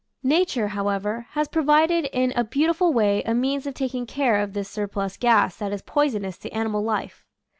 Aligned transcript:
Nature, 0.23 0.69
however, 0.69 1.27
has 1.33 1.47
provided 1.47 2.05
in 2.05 2.31
a 2.35 2.43
beau 2.43 2.65
tiful 2.65 2.91
way 2.91 3.21
a 3.21 3.35
means 3.35 3.67
of 3.67 3.75
taking 3.75 4.07
care 4.07 4.39
of 4.39 4.53
this 4.53 4.67
sur 4.67 4.87
plus 4.87 5.15
gas 5.15 5.57
that 5.57 5.71
is 5.71 5.83
poisonous 5.83 6.39
to 6.39 6.49
animal 6.49 6.83
life. 6.83 7.23